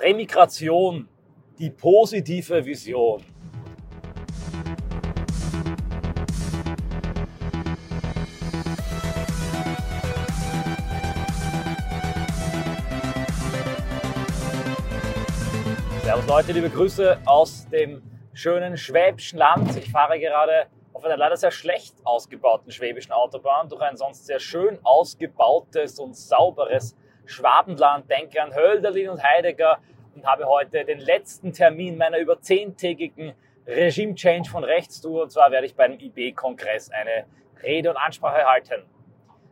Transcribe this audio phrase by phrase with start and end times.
[0.00, 1.06] Remigration,
[1.58, 3.22] die positive Vision.
[16.02, 18.00] Servus Leute, liebe Grüße aus dem
[18.32, 19.76] schönen Schwäbischen Land.
[19.76, 24.40] Ich fahre gerade auf einer leider sehr schlecht ausgebauten schwäbischen Autobahn durch ein sonst sehr
[24.40, 26.96] schön ausgebautes und sauberes
[27.30, 28.10] Schwabenland.
[28.10, 29.78] Denke an Hölderlin und Heidegger
[30.14, 33.34] und habe heute den letzten Termin meiner über zehntägigen
[33.66, 35.22] Regime-Change von Rechtstour.
[35.22, 37.26] Und zwar werde ich beim IB-Kongress eine
[37.62, 38.84] Rede und Ansprache halten.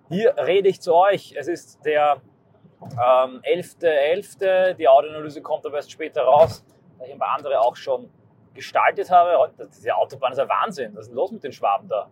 [0.08, 1.34] Hier rede ich zu euch.
[1.36, 2.20] Es ist der
[2.82, 4.40] ähm, 11.11.
[4.40, 4.74] .11.
[4.74, 6.64] Die Audioanalyse kommt aber erst später raus,
[6.98, 8.10] da ich ein paar andere auch schon
[8.54, 9.52] gestaltet habe.
[9.76, 10.92] Diese Autobahn ist ein Wahnsinn.
[10.94, 12.08] Was ist denn los mit den Schwaben da?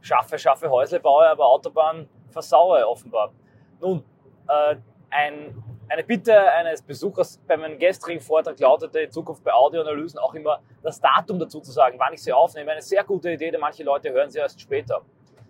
[0.00, 3.32] Schaffe, schaffe Häusle baue, aber Autobahn versaue offenbar.
[3.80, 4.04] Nun,
[4.48, 4.76] äh,
[5.10, 5.54] ein,
[5.88, 10.62] eine Bitte eines Besuchers bei meinem gestrigen Vortrag lautete in Zukunft bei Audioanalysen auch immer
[10.82, 12.70] das Datum dazu zu sagen, wann ich sie aufnehme.
[12.70, 15.02] Eine sehr gute Idee, denn manche Leute hören sie erst später.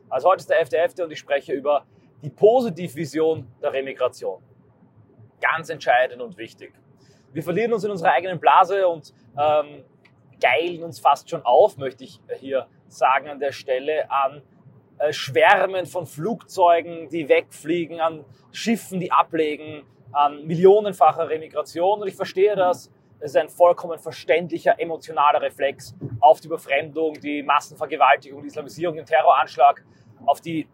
[0.08, 1.04] Also heute ist der 11.11.
[1.04, 1.84] und ich spreche über
[2.22, 4.42] die Positivvision der Remigration.
[5.40, 6.72] Ganz entscheidend und wichtig.
[7.32, 9.84] Wir verlieren uns in unserer eigenen Blase und ähm,
[10.40, 14.42] geilen uns fast schon auf, möchte ich hier sagen an der Stelle, an
[15.00, 22.02] äh, Schwärmen von Flugzeugen, die wegfliegen, an Schiffen, die ablegen, an millionenfacher Remigration.
[22.02, 22.90] Und ich verstehe das.
[23.18, 29.06] Es ist ein vollkommen verständlicher, emotionaler Reflex auf die Überfremdung, die Massenvergewaltigung, die Islamisierung, den
[29.06, 29.84] Terroranschlag,
[30.26, 30.68] auf die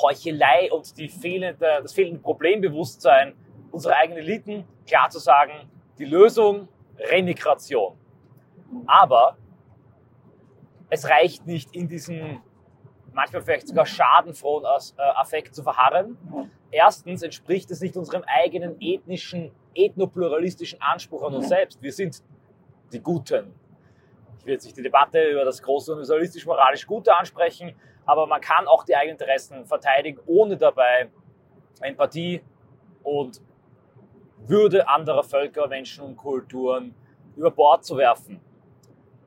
[0.00, 3.34] Heuchelei und die fehlende, das fehlende Problembewusstsein
[3.70, 4.64] unserer eigenen Eliten.
[4.86, 7.96] Klar zu sagen, die Lösung Remigration.
[8.86, 9.36] Aber
[10.90, 12.40] es reicht nicht in diesem
[13.16, 16.16] manchmal vielleicht sogar schadenfrohen äh, Affekt zu verharren.
[16.70, 21.82] Erstens entspricht es nicht unserem eigenen ethnischen, ethnopluralistischen Anspruch an uns selbst.
[21.82, 22.22] Wir sind
[22.92, 23.54] die Guten.
[24.38, 28.68] Ich will jetzt nicht die Debatte über das große universalistisch-moralisch Gute ansprechen, aber man kann
[28.68, 31.10] auch die eigenen Interessen verteidigen, ohne dabei
[31.80, 32.42] Empathie
[33.02, 33.40] und
[34.38, 36.94] Würde anderer Völker, Menschen und Kulturen
[37.34, 38.40] über Bord zu werfen.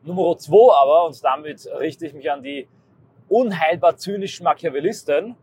[0.04, 2.68] Nummer zwei aber, und damit richte ich mich an die
[3.30, 5.36] unheilbar zynischen Machiavellisten,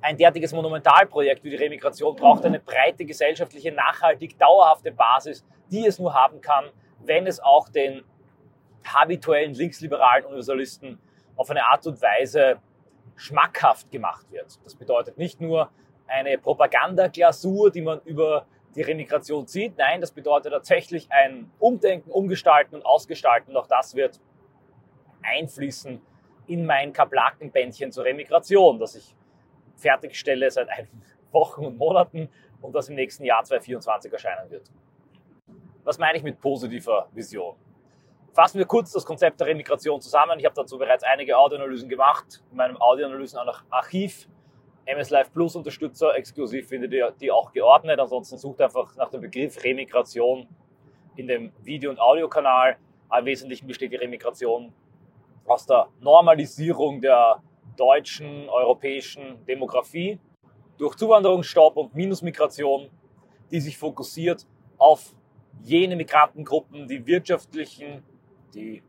[0.00, 5.98] ein derartiges Monumentalprojekt wie die Remigration braucht eine breite gesellschaftliche, nachhaltig dauerhafte Basis, die es
[5.98, 6.70] nur haben kann,
[7.00, 8.04] wenn es auch den
[8.84, 10.98] habituellen linksliberalen Universalisten
[11.36, 12.58] auf eine Art und Weise
[13.16, 14.58] schmackhaft gemacht wird.
[14.64, 15.70] Das bedeutet nicht nur
[16.06, 19.76] eine Propagandaglasur, die man über die Remigration zieht.
[19.76, 23.56] Nein, das bedeutet tatsächlich ein Umdenken, Umgestalten und Ausgestalten.
[23.56, 24.20] Auch das wird
[25.22, 26.00] einfließen
[26.46, 29.14] in mein Kaplakenbändchen zur Remigration, das ich
[29.76, 31.02] fertigstelle seit einigen
[31.32, 32.28] Wochen und Monaten
[32.60, 34.70] und das im nächsten Jahr 2024 erscheinen wird.
[35.84, 37.56] Was meine ich mit positiver Vision?
[38.32, 40.38] Fassen wir kurz das Konzept der Remigration zusammen.
[40.38, 42.42] Ich habe dazu bereits einige Audioanalysen gemacht.
[42.50, 44.28] In meinem Audioanalysen-Archiv
[44.84, 47.98] MS Live Plus Unterstützer exklusiv findet ihr die auch geordnet.
[47.98, 50.46] Ansonsten sucht einfach nach dem Begriff Remigration
[51.16, 52.76] in dem Video- und Audiokanal.
[53.18, 54.72] Im Wesentlichen besteht die Remigration
[55.48, 57.42] aus der Normalisierung der
[57.76, 60.18] deutschen, europäischen Demografie
[60.78, 62.90] durch Zuwanderungsstopp und Minusmigration,
[63.50, 65.14] die sich fokussiert auf
[65.62, 68.02] jene Migrantengruppen, die wirtschaftlichen,
[68.54, 68.82] die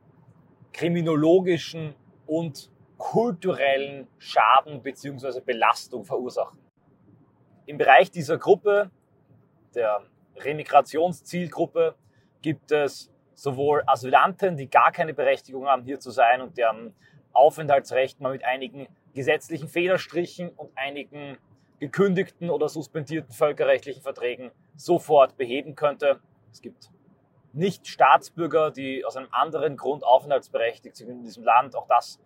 [0.72, 1.96] kriminologischen
[2.28, 5.40] und kulturellen Schaden bzw.
[5.40, 6.60] Belastung verursachen.
[7.66, 8.92] Im Bereich dieser Gruppe,
[9.74, 10.04] der
[10.36, 11.96] Remigrationszielgruppe,
[12.42, 16.94] gibt es sowohl Asylanten, die gar keine Berechtigung haben, hier zu sein und deren
[17.32, 21.38] Aufenthaltsrecht man mit einigen gesetzlichen Federstrichen und einigen
[21.80, 26.20] gekündigten oder suspendierten völkerrechtlichen Verträgen sofort beheben könnte.
[26.52, 26.90] Es gibt
[27.54, 31.76] nicht Staatsbürger, die aus einem anderen Grund aufenthaltsberechtigt sind in diesem Land.
[31.76, 32.20] Auch das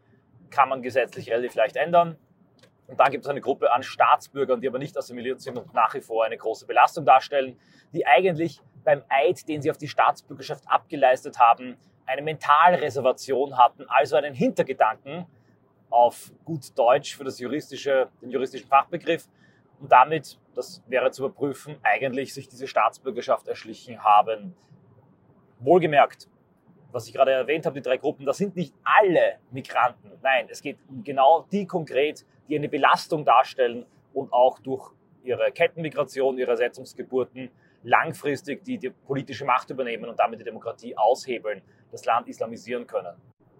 [0.49, 2.17] kann man gesetzlich relativ leicht ändern.
[2.87, 5.93] Und dann gibt es eine Gruppe an Staatsbürgern, die aber nicht assimiliert sind und nach
[5.93, 7.57] wie vor eine große Belastung darstellen,
[7.93, 14.15] die eigentlich beim Eid, den sie auf die Staatsbürgerschaft abgeleistet haben, eine Mentalreservation hatten, also
[14.15, 15.25] einen Hintergedanken
[15.89, 19.27] auf gut Deutsch für das juristische, den juristischen Fachbegriff
[19.79, 24.55] und damit, das wäre zu überprüfen, eigentlich sich diese Staatsbürgerschaft erschlichen haben.
[25.59, 26.27] Wohlgemerkt,
[26.91, 30.11] was ich gerade erwähnt habe, die drei Gruppen, das sind nicht alle Migranten.
[30.21, 34.91] Nein, es geht um genau die konkret, die eine Belastung darstellen und auch durch
[35.23, 37.49] ihre Kettenmigration, ihre Ersetzungsgeburten
[37.83, 43.15] langfristig die, die politische Macht übernehmen und damit die Demokratie aushebeln, das Land islamisieren können.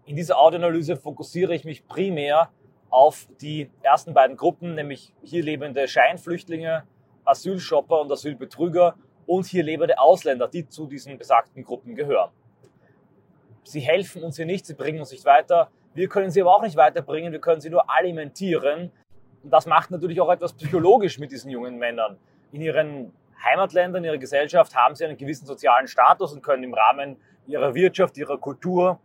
[0.06, 2.50] In dieser Audioanalyse fokussiere ich mich primär
[2.90, 6.84] auf die ersten beiden Gruppen, nämlich hier lebende Scheinflüchtlinge,
[7.25, 12.31] Asylshopper und Asylbetrüger und hier lebende Ausländer, die zu diesen besagten Gruppen gehören.
[13.64, 15.69] Sie helfen uns hier nicht, sie bringen uns nicht weiter.
[15.94, 18.92] Wir können sie aber auch nicht weiterbringen, wir können sie nur alimentieren.
[19.42, 22.18] Und das macht natürlich auch etwas psychologisch mit diesen jungen Männern.
[22.52, 27.18] In ihren Heimatländern, ihrer Gesellschaft haben sie einen gewissen sozialen Status und können im Rahmen
[27.45, 29.00] ihrer Wirtschaft, ihrer Kultur,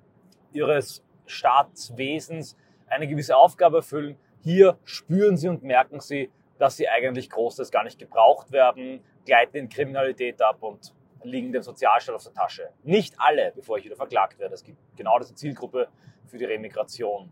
[0.52, 2.56] ihres Staatswesens
[2.86, 4.16] eine gewisse Aufgabe erfüllen.
[4.42, 9.56] Hier spüren sie und merken sie, dass sie eigentlich Großes gar nicht gebraucht werden, gleiten
[9.56, 12.70] in Kriminalität ab und liegen dem Sozialstaat auf der Tasche.
[12.84, 14.54] Nicht alle, bevor ich wieder verklagt werde.
[14.54, 15.88] Es gibt genau diese Zielgruppe
[16.26, 17.30] für die Remigration.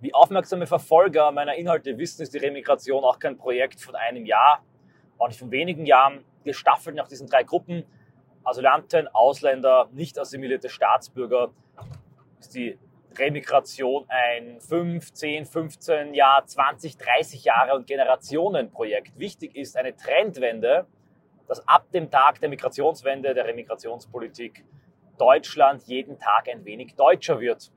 [0.00, 4.64] Wie aufmerksame Verfolger meiner Inhalte wissen, ist die Remigration auch kein Projekt von einem Jahr,
[5.18, 7.84] auch nicht von wenigen Jahren, gestaffelt nach diesen drei Gruppen.
[8.44, 11.50] Asylanten, Ausländer, nicht assimilierte Staatsbürger,
[12.38, 12.78] ist die
[13.18, 19.18] Remigration ein 5, 10, 15 Jahr, 20, 30 Jahre und Generationenprojekt.
[19.18, 20.86] Wichtig ist eine Trendwende,
[21.48, 24.64] dass ab dem Tag der Migrationswende, der Remigrationspolitik,
[25.18, 27.70] Deutschland jeden Tag ein wenig deutscher wird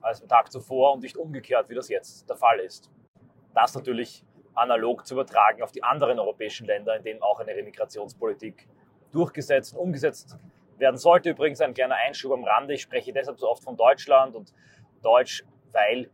[0.00, 2.90] als am Tag zuvor und nicht umgekehrt, wie das jetzt der Fall ist.
[3.54, 4.24] Das natürlich
[4.56, 8.68] analog zu übertragen auf die anderen europäischen Länder, in denen auch eine Remigrationspolitik
[9.12, 10.36] durchgesetzt und umgesetzt
[10.78, 11.30] werden sollte.
[11.30, 12.74] Übrigens ein kleiner Einschub am Rande.
[12.74, 14.52] Ich spreche deshalb so oft von Deutschland und
[15.02, 16.10] Deutsch, weil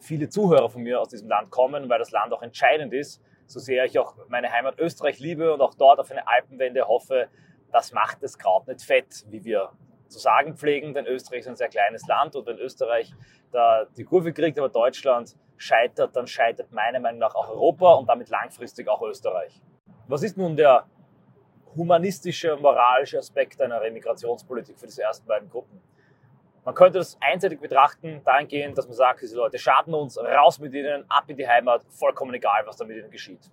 [0.00, 3.22] viele Zuhörer von mir aus diesem Land kommen, weil das Land auch entscheidend ist.
[3.46, 7.28] So sehr ich auch meine Heimat Österreich liebe und auch dort auf eine Alpenwende hoffe,
[7.72, 9.70] das macht das Kraut nicht fett, wie wir
[10.08, 13.12] zu sagen pflegen, denn Österreich ist ein sehr kleines Land und wenn Österreich
[13.50, 18.08] da die Kurve kriegt, aber Deutschland scheitert, dann scheitert meiner Meinung nach auch Europa und
[18.08, 19.60] damit langfristig auch Österreich.
[20.08, 20.86] Was ist nun der
[21.76, 25.80] humanistische moralische Aspekt einer Remigrationspolitik für diese ersten beiden Gruppen?
[26.64, 30.72] Man könnte das einseitig betrachten, dahingehend, dass man sagt, diese Leute schaden uns, raus mit
[30.72, 33.50] ihnen, ab in die Heimat, vollkommen egal, was da mit ihnen geschieht.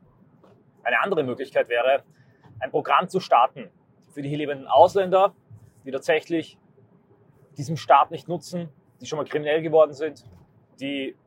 [0.84, 2.04] Eine andere Möglichkeit wäre,
[2.60, 3.70] ein Programm zu starten
[4.12, 5.34] für die hier lebenden Ausländer,
[5.84, 6.58] die tatsächlich
[7.58, 8.70] diesem Staat nicht nutzen,
[9.02, 10.24] die schon mal kriminell geworden sind,
[10.80, 11.18] die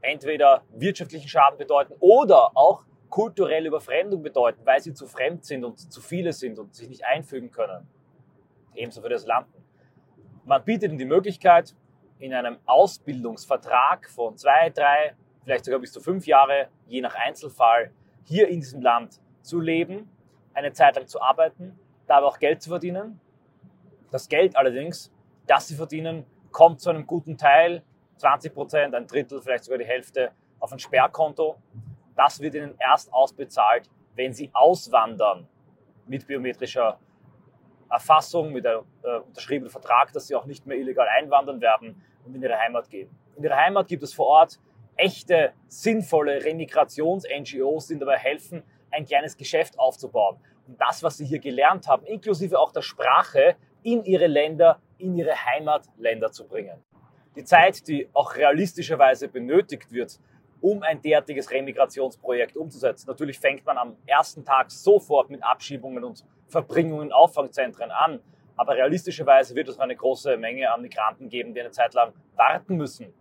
[0.00, 5.92] entweder wirtschaftlichen Schaden bedeuten oder auch kulturelle Überfremdung bedeuten, weil sie zu fremd sind und
[5.92, 7.88] zu viele sind und sich nicht einfügen können.
[8.74, 9.64] Ebenso für das Landen.
[10.44, 11.74] Man bietet ihnen die Möglichkeit,
[12.18, 15.14] in einem Ausbildungsvertrag von zwei, drei,
[15.44, 17.92] vielleicht sogar bis zu fünf Jahre, je nach Einzelfall,
[18.24, 20.10] hier in diesem Land zu leben,
[20.52, 23.20] eine Zeit lang zu arbeiten, dabei auch Geld zu verdienen.
[24.10, 25.12] Das Geld allerdings,
[25.46, 27.82] das sie verdienen, kommt zu einem guten Teil,
[28.18, 31.56] 20 Prozent, ein Drittel, vielleicht sogar die Hälfte, auf ein Sperrkonto.
[32.16, 35.46] Das wird ihnen erst ausbezahlt, wenn sie auswandern
[36.06, 36.98] mit biometrischer
[37.90, 42.34] Erfassung, mit einem äh, unterschriebenen Vertrag, dass sie auch nicht mehr illegal einwandern werden und
[42.34, 43.08] in ihre Heimat gehen.
[43.36, 44.58] In ihrer Heimat gibt es vor Ort
[44.96, 50.38] echte, sinnvolle Remigrations-NGOs, die dabei helfen, ein kleines Geschäft aufzubauen.
[50.66, 55.14] Und das, was sie hier gelernt haben, inklusive auch der Sprache, in ihre Länder, in
[55.14, 56.82] ihre Heimatländer zu bringen.
[57.38, 60.18] Die Zeit, die auch realistischerweise benötigt wird,
[60.60, 63.06] um ein derartiges Remigrationsprojekt umzusetzen.
[63.06, 68.18] Natürlich fängt man am ersten Tag sofort mit Abschiebungen und Verbringungen in Auffangzentren an.
[68.56, 72.76] Aber realistischerweise wird es eine große Menge an Migranten geben, die eine Zeit lang warten
[72.76, 73.14] müssen.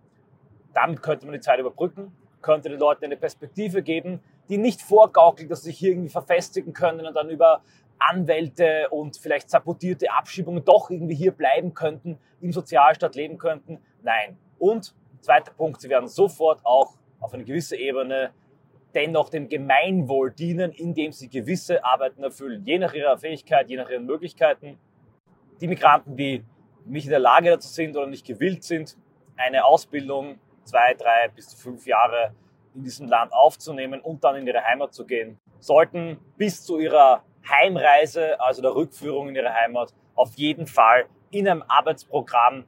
[0.74, 2.12] Damit könnte man die Zeit überbrücken,
[2.42, 6.74] könnte den Leuten eine Perspektive geben, die nicht vorgaukelt, dass sie sich hier irgendwie verfestigen
[6.74, 7.62] können und dann über
[8.00, 13.80] Anwälte und vielleicht sabotierte Abschiebungen doch irgendwie hier bleiben könnten, im Sozialstaat leben könnten.
[14.04, 14.38] Nein.
[14.60, 18.32] Und zweiter Punkt, sie werden sofort auch auf eine gewisse Ebene
[18.94, 23.90] dennoch dem Gemeinwohl dienen, indem sie gewisse Arbeiten erfüllen, je nach ihrer Fähigkeit, je nach
[23.90, 24.80] ihren Möglichkeiten.
[25.62, 26.44] Die Migranten, die
[26.86, 28.98] nicht in der Lage dazu sind oder nicht gewillt sind,
[29.36, 32.34] eine Ausbildung zwei, drei bis fünf Jahre
[32.74, 37.24] in diesem Land aufzunehmen und dann in ihre Heimat zu gehen, sollten bis zu ihrer
[37.50, 42.66] Heimreise, also der Rückführung in ihre Heimat, auf jeden Fall in einem Arbeitsprogramm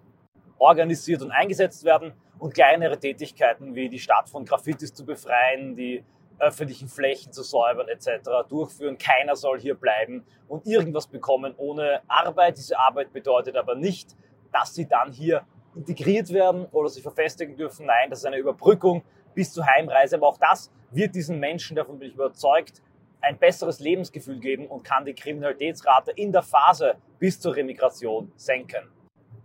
[0.58, 6.04] organisiert und eingesetzt werden und kleinere Tätigkeiten wie die Stadt von Graffitis zu befreien, die
[6.40, 8.48] öffentlichen Flächen zu säubern etc.
[8.48, 8.98] durchführen.
[8.98, 12.58] Keiner soll hier bleiben und irgendwas bekommen ohne Arbeit.
[12.58, 14.16] Diese Arbeit bedeutet aber nicht,
[14.52, 15.44] dass sie dann hier
[15.76, 17.86] integriert werden oder sich verfestigen dürfen.
[17.86, 20.16] Nein, das ist eine Überbrückung bis zur Heimreise.
[20.16, 22.82] Aber auch das wird diesen Menschen, davon bin ich überzeugt,
[23.22, 28.90] ein besseres Lebensgefühl geben und kann die Kriminalitätsrate in der Phase bis zur Remigration senken.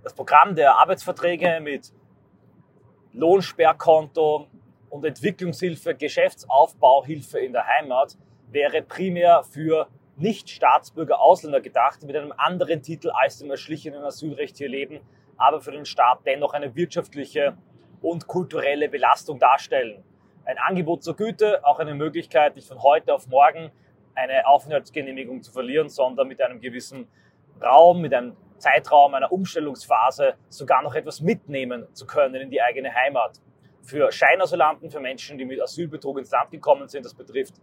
[0.02, 1.92] Das Programm der Arbeitsverträge mit
[3.12, 4.48] Lohnsperrkonto
[4.90, 8.16] und Entwicklungshilfe, Geschäftsaufbauhilfe in der Heimat
[8.50, 14.58] wäre primär für Nicht-Staatsbürger Ausländer gedacht, die mit einem anderen Titel als dem erschlichenen Asylrecht
[14.58, 15.00] hier leben,
[15.36, 17.56] aber für den Staat dennoch eine wirtschaftliche
[18.00, 20.04] und kulturelle Belastung darstellen.
[20.46, 23.70] Ein Angebot zur Güte, auch eine Möglichkeit, nicht von heute auf morgen
[24.14, 27.08] eine Aufenthaltsgenehmigung zu verlieren, sondern mit einem gewissen
[27.62, 32.94] Raum, mit einem Zeitraum einer Umstellungsphase sogar noch etwas mitnehmen zu können in die eigene
[32.94, 33.40] Heimat.
[33.82, 37.54] Für Scheinasylanten, für Menschen, die mit Asylbetrug ins Land gekommen sind, das betrifft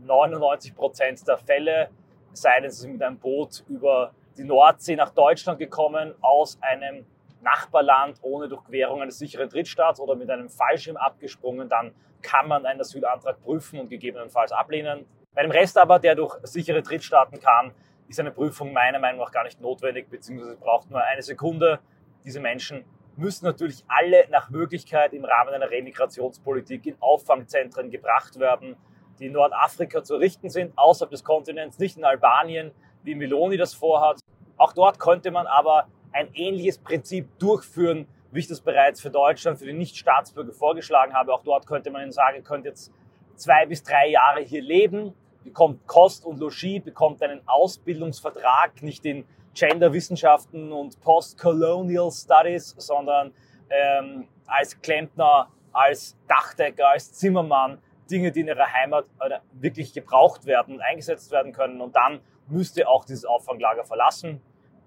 [0.00, 1.90] 99 Prozent der Fälle,
[2.32, 7.04] sei denn sie sind mit einem Boot über die Nordsee nach Deutschland gekommen, aus einem
[7.42, 12.80] Nachbarland ohne Durchquerung eines sicheren Drittstaats oder mit einem Fallschirm abgesprungen, dann kann man einen
[12.80, 15.06] Asylantrag prüfen und gegebenenfalls ablehnen.
[15.34, 17.72] Bei dem Rest aber, der durch sichere Drittstaaten kam,
[18.08, 21.78] ist eine Prüfung meiner Meinung nach gar nicht notwendig, beziehungsweise braucht nur eine Sekunde.
[22.24, 22.84] Diese Menschen
[23.16, 28.76] müssen natürlich alle nach Möglichkeit im Rahmen einer Remigrationspolitik in Auffangzentren gebracht werden,
[29.18, 32.72] die in Nordafrika zu richten sind, außerhalb des Kontinents, nicht in Albanien,
[33.02, 34.18] wie Meloni das vorhat.
[34.56, 39.58] Auch dort könnte man aber ein ähnliches Prinzip durchführen, wie ich das bereits für Deutschland,
[39.58, 41.32] für die Nicht-Staatsbürger vorgeschlagen habe.
[41.34, 42.92] Auch dort könnte man ihnen sagen, ihr könnt jetzt
[43.34, 49.24] zwei bis drei Jahre hier leben, bekommt Kost und Logis, bekommt einen Ausbildungsvertrag, nicht in
[49.54, 53.32] Genderwissenschaften und Post-Colonial Studies, sondern
[53.68, 57.78] ähm, als Klempner, als Dachdecker, als Zimmermann,
[58.10, 61.80] Dinge, die in ihrer Heimat äh, wirklich gebraucht werden und eingesetzt werden können.
[61.80, 64.40] Und dann müsst ihr auch dieses Auffanglager verlassen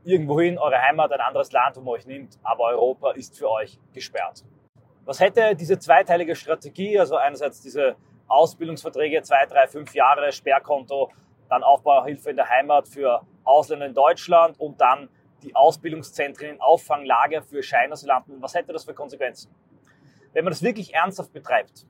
[0.05, 3.79] irgendwohin, eure Heimat, ein anderes Land, wo man euch nimmt, aber Europa ist für euch
[3.93, 4.43] gesperrt.
[5.05, 7.95] Was hätte diese zweiteilige Strategie, also einerseits diese
[8.27, 11.12] Ausbildungsverträge, zwei, drei, fünf Jahre, Sperrkonto,
[11.50, 15.10] dann Aufbauhilfe in der Heimat für Ausländer in Deutschland und dann
[15.43, 18.41] die Ausbildungszentren in Auffanglager für Scheinasylanten.
[18.41, 19.53] Was hätte das für Konsequenzen?
[20.31, 21.86] Wenn man das wirklich ernsthaft betreibt,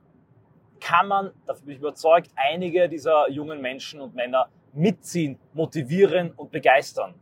[0.80, 6.50] kann man, dafür bin ich überzeugt, einige dieser jungen Menschen und Männer mitziehen, motivieren und
[6.50, 7.14] begeistern.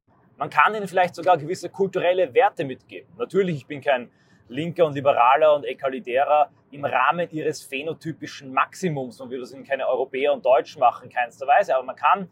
[0.43, 3.09] Man kann ihnen vielleicht sogar gewisse kulturelle Werte mitgeben.
[3.17, 4.11] Natürlich, ich bin kein
[4.49, 9.87] Linker und Liberaler und Egalitärer im Rahmen ihres phänotypischen Maximums und will das in keine
[9.87, 11.77] Europäer und Deutsch machen, keinster Weise.
[11.77, 12.29] Aber man kann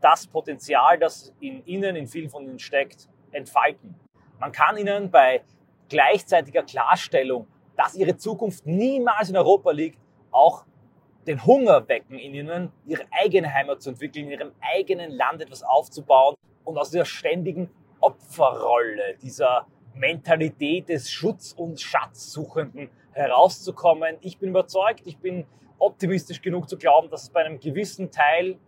[0.00, 3.94] das Potenzial, das in ihnen, in vielen von ihnen steckt, entfalten.
[4.40, 5.44] Man kann ihnen bei
[5.88, 10.00] gleichzeitiger Klarstellung, dass ihre Zukunft niemals in Europa liegt,
[10.32, 10.64] auch
[11.28, 15.62] den Hunger wecken in ihnen, ihre eigene Heimat zu entwickeln, in ihrem eigenen Land etwas
[15.62, 24.16] aufzubauen und aus dieser ständigen Opferrolle, dieser Mentalität des Schutz- und Schatzsuchenden herauszukommen.
[24.20, 25.46] Ich bin überzeugt, ich bin
[25.78, 28.58] optimistisch genug zu glauben, dass es bei einem gewissen Teil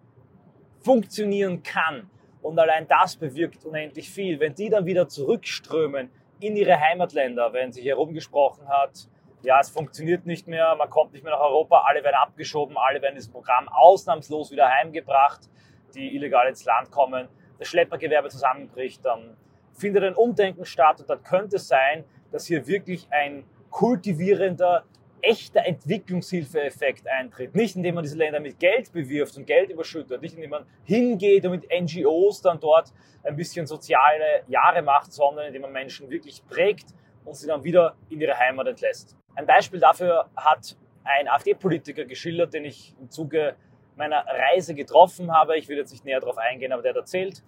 [0.81, 2.11] funktionieren kann.
[2.43, 4.39] Und allein das bewirkt unendlich viel.
[4.39, 6.11] Wenn die dann wieder zurückströmen
[6.41, 9.09] in ihre Heimatländer, wenn sich herumgesprochen hat,
[9.43, 13.01] ja, es funktioniert nicht mehr, man kommt nicht mehr nach Europa, alle werden abgeschoben, alle
[13.01, 15.49] werden dieses Programm ausnahmslos wieder heimgebracht,
[15.95, 17.29] die illegal ins Land kommen,
[17.65, 19.37] Schleppergewerbe zusammenbricht, dann
[19.73, 24.85] findet ein Umdenken statt und dann könnte es sein, dass hier wirklich ein kultivierender,
[25.21, 27.55] echter Entwicklungshilfeeffekt eintritt.
[27.55, 31.45] Nicht indem man diese Länder mit Geld bewirft und Geld überschüttet, nicht indem man hingeht
[31.47, 32.93] und mit NGOs dann dort
[33.23, 36.87] ein bisschen soziale Jahre macht, sondern indem man Menschen wirklich prägt
[37.25, 39.17] und sie dann wieder in ihre Heimat entlässt.
[39.35, 43.57] Ein Beispiel dafür hat ein AfD-Politiker geschildert, den ich im Zuge
[43.97, 45.57] meiner Reise getroffen habe.
[45.57, 47.43] Ich will jetzt nicht näher darauf eingehen, aber der hat erzählt,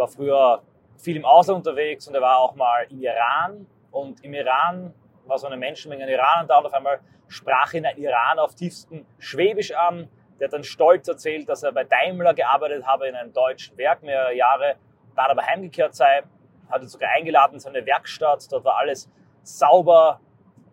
[0.00, 0.62] war früher
[0.96, 3.66] viel im Ausland unterwegs und er war auch mal im Iran.
[3.92, 4.92] Und im Iran
[5.26, 8.54] war so eine Menschenmenge an Iranern da und auf einmal sprach ihn ein Iraner auf
[8.54, 10.08] tiefstem Schwäbisch an.
[10.38, 14.02] Der hat dann stolz erzählt, dass er bei Daimler gearbeitet habe in einem deutschen Werk
[14.02, 14.76] mehrere Jahre,
[15.14, 16.22] dann aber heimgekehrt sei,
[16.70, 18.50] hat ihn sogar eingeladen in seine Werkstatt.
[18.50, 19.10] Dort war alles
[19.42, 20.20] sauber,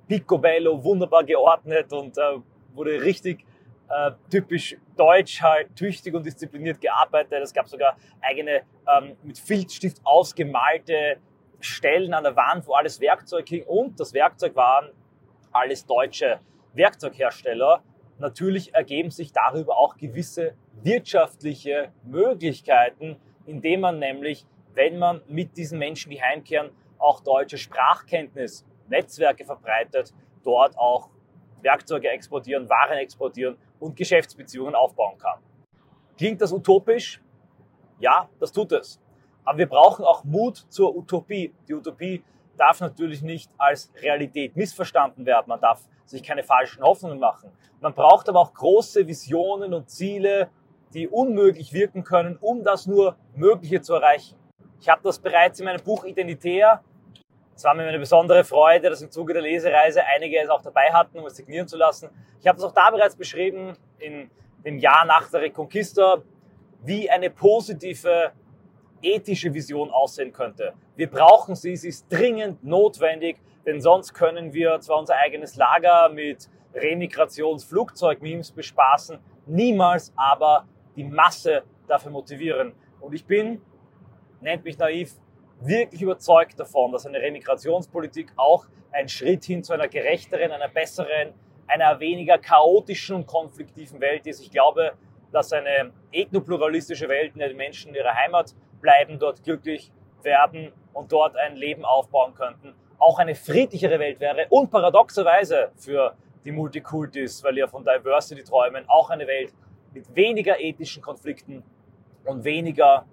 [0.07, 2.39] picobello, wunderbar geordnet und äh,
[2.73, 3.45] wurde richtig
[3.89, 7.41] äh, typisch deutsch halt tüchtig und diszipliniert gearbeitet.
[7.41, 11.17] Es gab sogar eigene ähm, mit Filzstift ausgemalte
[11.59, 14.91] Stellen an der Wand, wo alles Werkzeug hing und das Werkzeug waren
[15.51, 16.39] alles deutsche
[16.73, 17.83] Werkzeughersteller.
[18.19, 25.79] Natürlich ergeben sich darüber auch gewisse wirtschaftliche Möglichkeiten, indem man nämlich, wenn man mit diesen
[25.79, 30.13] Menschen, die heimkehren, auch deutsche Sprachkenntnis, Netzwerke verbreitet,
[30.43, 31.09] dort auch
[31.61, 35.39] Werkzeuge exportieren, Waren exportieren und Geschäftsbeziehungen aufbauen kann.
[36.17, 37.21] Klingt das utopisch?
[37.99, 38.99] Ja, das tut es.
[39.43, 41.53] Aber wir brauchen auch Mut zur Utopie.
[41.67, 42.23] Die Utopie
[42.57, 45.45] darf natürlich nicht als Realität missverstanden werden.
[45.47, 47.51] Man darf sich keine falschen Hoffnungen machen.
[47.79, 50.49] Man braucht aber auch große Visionen und Ziele,
[50.93, 54.37] die unmöglich wirken können, um das nur Mögliche zu erreichen.
[54.79, 56.83] Ich habe das bereits in meinem Buch Identitär
[57.57, 60.93] es war mir eine besondere Freude, dass im Zuge der Lesereise einige es auch dabei
[60.93, 62.09] hatten, um es signieren zu lassen.
[62.39, 64.29] Ich habe es auch da bereits beschrieben, in
[64.63, 66.21] dem Jahr nach der Reconquista,
[66.83, 68.31] wie eine positive
[69.01, 70.73] ethische Vision aussehen könnte.
[70.95, 76.09] Wir brauchen sie, sie ist dringend notwendig, denn sonst können wir zwar unser eigenes Lager
[76.09, 82.73] mit Remigrationsflugzeug-Memes bespaßen, niemals aber die Masse dafür motivieren.
[82.99, 83.63] Und ich bin,
[84.41, 85.15] nennt mich naiv,
[85.59, 91.33] wirklich überzeugt davon, dass eine Remigrationspolitik auch ein Schritt hin zu einer gerechteren, einer besseren,
[91.67, 94.41] einer weniger chaotischen und konfliktiven Welt ist.
[94.41, 94.93] Ich glaube,
[95.31, 99.91] dass eine ethnopluralistische Welt, in der die Menschen in ihrer Heimat bleiben, dort glücklich
[100.23, 106.15] werden und dort ein Leben aufbauen könnten, auch eine friedlichere Welt wäre und paradoxerweise für
[106.43, 109.53] die Multikultis, weil wir von Diversity träumen, auch eine Welt
[109.93, 111.63] mit weniger ethischen Konflikten
[112.25, 113.05] und weniger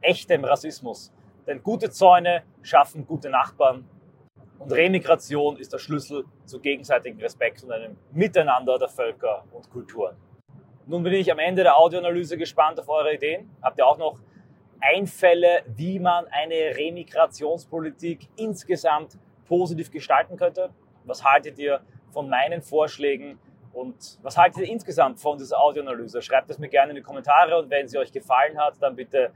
[0.00, 1.12] echtem Rassismus.
[1.46, 3.88] Denn gute Zäune schaffen gute Nachbarn
[4.58, 10.16] und Remigration ist der Schlüssel zu gegenseitigem Respekt und einem Miteinander der Völker und Kulturen.
[10.86, 13.50] Nun bin ich am Ende der Audioanalyse gespannt auf eure Ideen.
[13.60, 14.20] Habt ihr auch noch
[14.80, 20.70] Einfälle, wie man eine Remigrationspolitik insgesamt positiv gestalten könnte?
[21.04, 21.80] Was haltet ihr
[22.12, 23.38] von meinen Vorschlägen
[23.72, 26.22] und was haltet ihr insgesamt von dieser Audioanalyse?
[26.22, 29.32] Schreibt es mir gerne in die Kommentare und wenn sie euch gefallen hat, dann bitte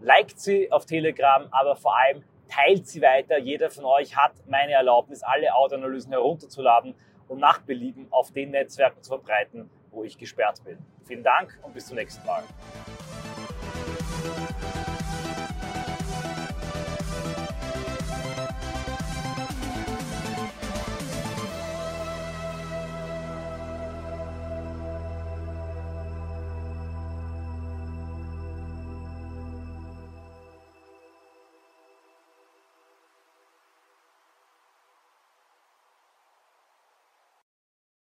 [0.00, 3.38] liked sie auf Telegram, aber vor allem teilt sie weiter.
[3.38, 6.94] Jeder von euch hat meine Erlaubnis, alle Audioanalysen herunterzuladen
[7.28, 10.78] und nach Belieben auf den Netzwerken zu verbreiten, wo ich gesperrt bin.
[11.06, 12.42] Vielen Dank und bis zum nächsten Mal.